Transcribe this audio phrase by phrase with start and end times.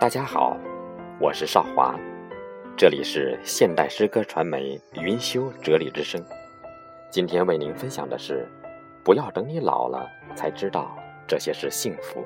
[0.00, 0.56] 大家好，
[1.18, 1.98] 我是少华，
[2.76, 6.24] 这里是现代诗歌传媒云修哲理之声。
[7.10, 8.46] 今天为您分享的是：
[9.02, 12.24] 不要等你老了才知道这些是幸福。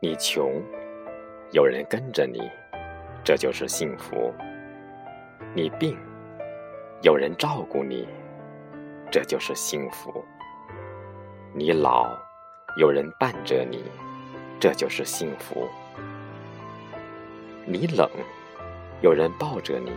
[0.00, 0.60] 你穷，
[1.52, 2.50] 有人跟着你，
[3.22, 4.34] 这就是幸福；
[5.54, 5.96] 你病，
[7.02, 8.08] 有人照顾你，
[9.12, 10.24] 这就是幸福。
[11.54, 12.14] 你老，
[12.76, 13.82] 有人伴着你，
[14.60, 15.66] 这就是幸福；
[17.64, 18.08] 你冷，
[19.00, 19.90] 有人抱着你，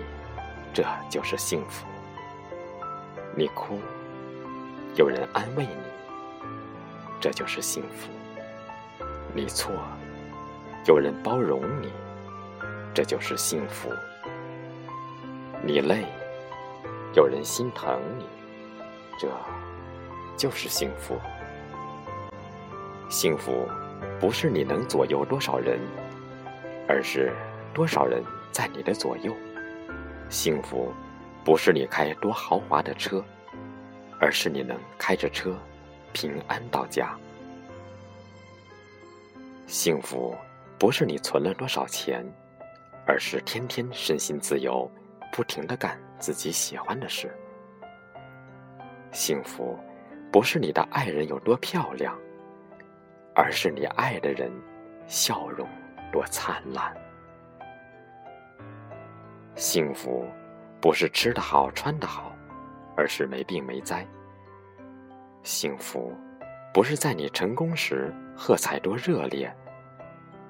[0.73, 1.85] 这就是幸福；
[3.35, 3.79] 你哭，
[4.95, 6.47] 有人安慰你，
[7.19, 8.09] 这就是幸福；
[9.33, 9.73] 你错，
[10.85, 11.91] 有人包容你，
[12.93, 13.89] 这就是幸福；
[15.61, 16.05] 你累，
[17.13, 18.25] 有人心疼你，
[19.19, 19.27] 这
[20.37, 21.19] 就是幸福。
[23.11, 23.67] 幸福，
[24.21, 25.77] 不是你能左右多少人，
[26.87, 27.29] 而是
[27.73, 29.35] 多少人在你的左右。
[30.29, 30.93] 幸福，
[31.43, 33.21] 不是你开多豪华的车，
[34.17, 35.53] 而是你能开着车
[36.13, 37.13] 平安到家。
[39.67, 40.33] 幸福，
[40.79, 42.25] 不是你存了多少钱，
[43.05, 44.89] 而是天天身心自由，
[45.33, 47.29] 不停的干自己喜欢的事。
[49.11, 49.77] 幸福，
[50.31, 52.17] 不是你的爱人有多漂亮。
[53.33, 54.51] 而是你爱的人，
[55.07, 55.67] 笑容
[56.11, 56.93] 多灿烂。
[59.55, 60.25] 幸福，
[60.81, 62.33] 不是吃得好穿得好，
[62.97, 64.05] 而是没病没灾。
[65.43, 66.13] 幸福，
[66.73, 69.53] 不是在你成功时喝彩多热烈，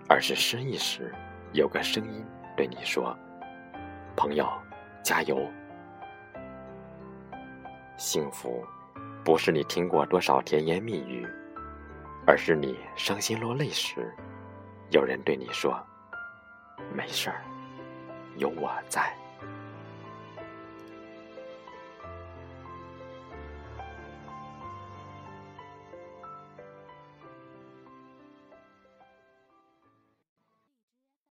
[0.09, 1.13] 而是失意时
[1.53, 2.25] 有个声音
[2.57, 3.17] 对你说
[4.17, 4.47] ：“朋友，
[5.03, 5.47] 加油。”
[7.95, 8.65] 幸福，
[9.23, 11.27] 不是你听过多少甜言蜜语。
[12.25, 14.13] 而是你伤心落泪时，
[14.89, 15.81] 有人对你说
[16.95, 17.43] ：“没事儿，
[18.37, 19.15] 有我在。”